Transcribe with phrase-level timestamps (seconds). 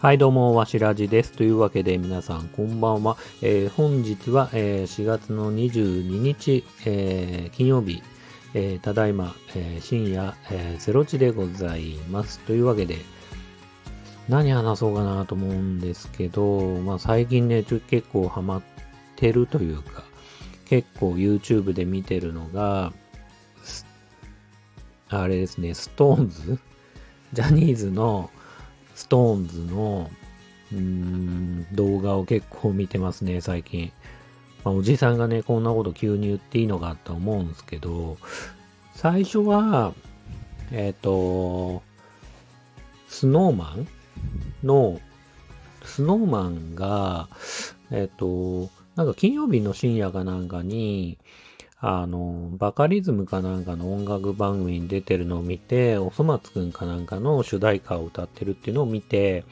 [0.00, 1.32] はい、どうも、わしらじです。
[1.32, 3.18] というわけで、皆さん、こんばんは。
[3.42, 8.02] えー本日は、えー4月の22日、えー金曜日、
[8.54, 12.38] えただいま、え深夜、えー0時でございます。
[12.46, 12.96] というわけで、
[14.26, 18.62] 何話そうかなと思うんですけど、まあ、最近ね、結構ハマっ
[19.16, 20.04] てるというか、
[20.64, 22.94] 結構 YouTube で見てるのが、
[25.10, 26.58] あれですね、 SixTONES？
[27.34, 28.30] ジャニーズの
[29.00, 30.10] SixTONES の
[30.72, 33.90] うーん動画を結構見てますね、最近。
[34.62, 38.18] まあ、おじさんがね、こんなこと急に言っていいのかと思うんですけど、
[38.94, 39.94] 最初は、
[40.70, 41.82] えっ、と、
[43.08, 43.88] Snow Man
[44.62, 45.00] の、
[45.82, 47.30] Snow Man が、
[47.90, 51.16] えっ、と、なんか金曜日の深夜かなんかに、
[51.82, 59.44] あの、バカリズムかなんかの音楽番組に出てるのを見て、おそ松くんかなんかの主題歌を歌ってるっていうのを見て、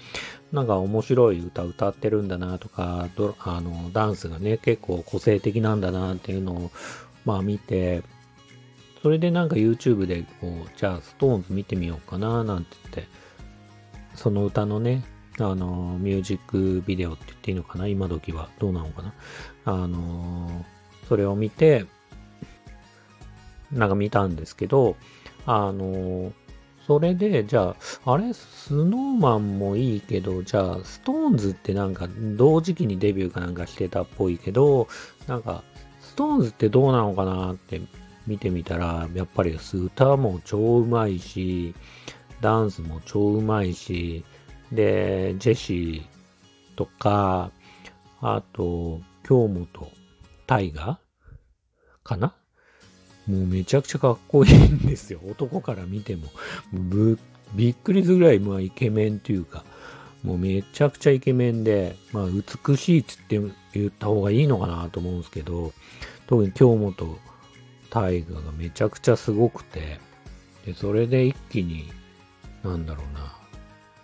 [0.53, 6.70] なんか面白い歌歌ってるんだなとか、あの、ダンスがね、結構個性的なんだなっていうのを、
[7.25, 8.03] まあ見て、
[9.03, 13.09] それでなんか YouTube でこう、じゃあストーンズ見てみようかななんて言って、
[14.15, 15.03] その歌のね、
[15.39, 18.51] あの、ミュージックビデオって言っていいのかな今時は。
[18.59, 19.15] どうなのかな
[19.65, 20.67] あの、
[21.09, 21.87] それを見て、
[23.72, 24.97] なんか見たんですけど、
[25.47, 26.33] あの、
[26.86, 34.89] それで、じゃあ、あれ、 Snow Man もいいけど、じゃあ、 SixTONES ってなんか同時期にデビューかなんかしてたっぽいけど、
[35.27, 35.62] なんか、
[36.01, 37.80] SixTONES ってどうなのかなって
[38.27, 41.74] 見てみたら、やっぱり歌も超うまいし、
[42.41, 44.24] ダンスも超うまいし、
[44.72, 47.50] で、ジェシーとか、
[48.20, 49.92] あと、京本
[50.46, 50.98] 大河
[52.02, 52.34] かな？
[53.29, 55.21] もうめちゃくちゃかっこいいんですよ。
[55.29, 56.25] 男から見ても。
[56.73, 57.19] ぶ
[57.55, 59.65] びっくりするぐらい、まあイケメンっていうか、
[60.23, 62.27] もうめちゃくちゃイケメンで、まあ
[62.67, 63.41] 美しいっつって
[63.75, 65.73] 言った方がいいのかなと思うんですけど、
[66.27, 67.19] 特に京本
[67.91, 70.01] 大河がめちゃくちゃすごくて、
[70.67, 71.91] で、それで一気に、
[72.63, 73.35] なんだろうな、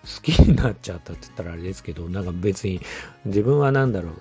[0.03, 2.81] 好きになっちゃったって言ったらあれですけど、なんか別に
[3.25, 4.13] 自分はなんだろう、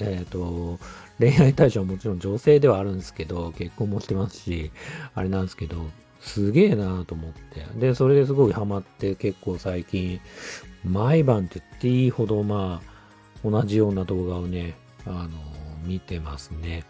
[0.00, 0.78] えっ、と、
[1.18, 4.70] 恋愛対象はもちろん女性ではあるんですけど、結婚もしてますし、
[5.14, 5.76] あれなんですけど、
[6.20, 7.64] すげえなと思って。
[7.78, 10.20] で、それですごいハマって結構最近、
[10.84, 14.74] 毎晩って言っていいほどまあ、同じような動画をね、
[15.06, 15.28] あの、
[15.84, 16.84] 見てますね。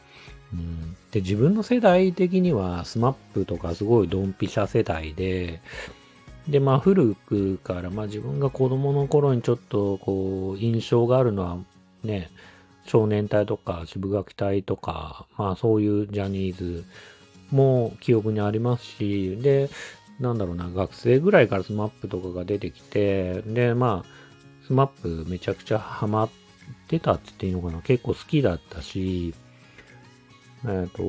[0.53, 5.61] うん、で、自分の世代的には、 SMAP とかすごいドンピシャ世代で、
[6.49, 11.59] で、まあ古くから、まあ自分が子供の頃にちょっとこう、印象があるのは
[12.05, 12.31] ね、
[12.87, 16.85] 少年隊とかシブがき隊とか、まあそういうジャニーズ
[17.51, 19.71] も記憶にありますし、で、
[20.21, 26.31] なんだろうな、学生ぐらいから SMAP とかが出てきて、で、まあ、 SMAP めちゃくちゃハマっ
[26.89, 29.35] てたって言っていいのかな、結構好きだったし、
[30.67, 31.03] えっ、と、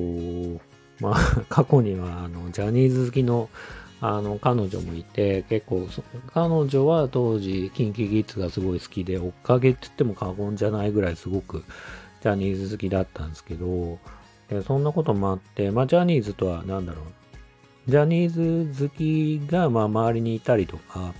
[1.00, 1.14] まあ、
[1.48, 3.48] 過去には、あの、ジャニーズ好きの、
[4.00, 5.88] あの、彼女もいて、結構、
[6.32, 11.64] 彼女は当時、キンキキッズがすごい好きで、追っかけって言っても過言じゃないぐらいすごく、
[12.22, 13.98] ジャニーズ好きだったんですけど、
[14.66, 21.12] そんなこともあって、まあ、ジャニーズとは、何だろう、ジャニーズ好きが、まあ、周りにいたりとか、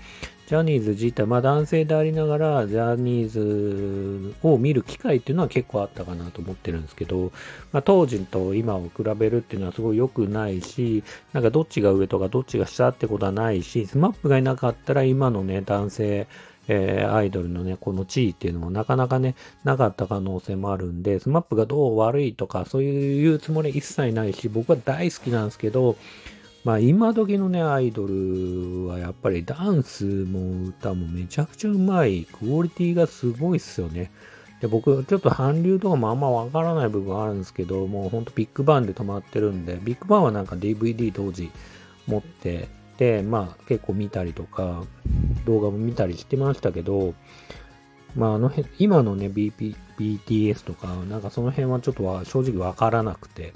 [0.49, 7.33] ジャニーズ自体、まあ男性でありながら、ジャニーズを見る機会っていうのは結構あったかなと思ってるんですけど、
[7.71, 11.05] まあ当時と今を比べるっていうのはすごい良くないし、
[11.35, 16.27] なんかどっちが上とかどっちが下ってことはないし、 SMAP がいなかったら今のね、男性、
[16.69, 19.35] えーアイドルのね、この地位っていうのもなかなかね、
[19.65, 25.97] なかった可能性もあるんで、 SMAP がどう悪いとか、そういうつもり一切ないし、僕は大好きなんですけど、
[26.65, 34.11] まあ今時のね、アイドルはやっぱりダンスも歌もめちゃくちゃうまい、クオリティがすごいっすよね。
[34.61, 41.51] で僕、ちょっと韓流とかもあんまわからない部分あるんですけど、もうほんとビッグバンで止まってるんで、ビッグバンはなんか DVD 当時
[42.07, 44.83] 持ってて、まあ結構見たりとか、
[45.47, 47.15] 動画も見たりしてましたけど、
[48.17, 53.53] まああの辺、今のね、BP、BTS とか、なんかその辺はちょっとは正直わからなくて、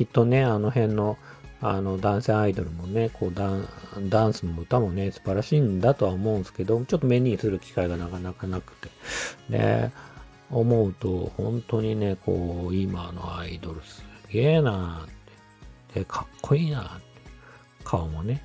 [0.00, 1.18] きっとね、あの辺の、
[1.60, 3.68] あの、男性アイドルもね、こうダン、
[4.08, 8.88] ダンスも歌もね、素晴らしいんだとは思うんですけど、ちょっと目にする機会がなかなかなくて。
[9.50, 9.90] で、
[10.50, 15.08] 思うと、本当にね、こう、今のアイドルすげえなーっ
[15.92, 16.00] て。
[16.00, 17.04] で、かっこいいなーって。
[17.84, 18.42] 顔もね。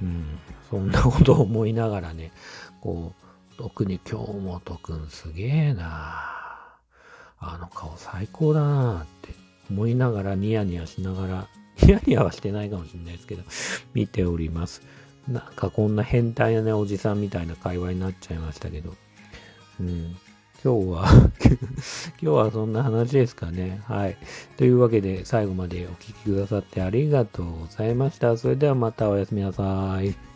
[0.00, 0.24] うん。
[0.70, 2.32] そんなことを思いながらね、
[2.80, 3.12] こ
[3.52, 6.34] う、特に京本くんすげえなー
[7.46, 11.48] あの顔最高だなーって思いながらニヤニヤしながら、
[11.82, 13.42] ニヤニヤはしてないかもしれないですけど、
[13.94, 14.82] 見ております。
[15.28, 18.94] なんかこんな変態なね、おじさんみたいな会話になっちゃいましたけど。
[19.80, 20.16] うん。
[20.62, 21.04] 今日は
[22.18, 23.82] 今日はそんな話ですかね。
[23.84, 24.16] はい。
[24.56, 28.36] というわけで、最後までお聴きくださってありがとうございました。
[28.38, 30.33] それではまたおやすみなさい。